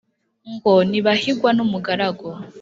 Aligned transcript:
ngo 0.53 0.73
ntibahigwa 0.89 1.49
n’umugaragu. 1.57 2.27